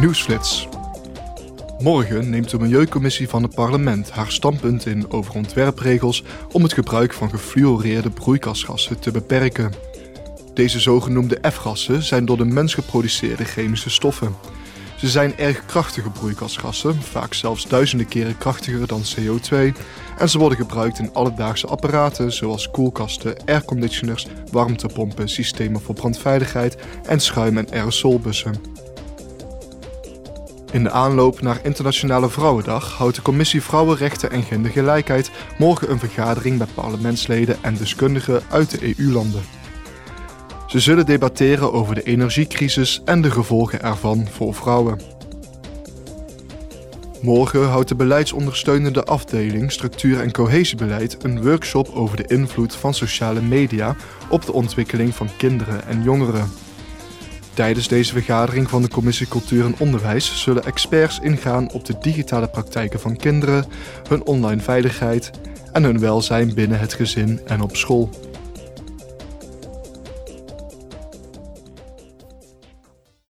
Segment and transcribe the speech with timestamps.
[0.00, 0.68] Nieuwsflits.
[1.78, 7.12] Morgen neemt de Milieucommissie van het parlement haar standpunt in over ontwerpregels om het gebruik
[7.12, 9.72] van gefluoreerde broeikasgassen te beperken.
[10.54, 14.34] Deze zogenoemde F-gassen zijn door de mens geproduceerde chemische stoffen.
[14.96, 19.54] Ze zijn erg krachtige broeikasgassen, vaak zelfs duizenden keren krachtiger dan CO2,
[20.18, 26.76] en ze worden gebruikt in alledaagse apparaten zoals koelkasten, airconditioners, warmtepompen, systemen voor brandveiligheid
[27.06, 28.73] en schuim- en aerosolbussen.
[30.74, 36.58] In de aanloop naar Internationale Vrouwendag houdt de Commissie Vrouwenrechten en Gendergelijkheid morgen een vergadering
[36.58, 39.42] met parlementsleden en deskundigen uit de EU-landen.
[40.66, 45.00] Ze zullen debatteren over de energiecrisis en de gevolgen ervan voor vrouwen.
[47.20, 53.40] Morgen houdt de beleidsondersteunende afdeling Structuur en Cohesiebeleid een workshop over de invloed van sociale
[53.40, 53.96] media
[54.28, 56.50] op de ontwikkeling van kinderen en jongeren.
[57.54, 62.48] Tijdens deze vergadering van de Commissie Cultuur en Onderwijs zullen experts ingaan op de digitale
[62.48, 63.64] praktijken van kinderen,
[64.08, 65.30] hun online veiligheid
[65.72, 68.10] en hun welzijn binnen het gezin en op school.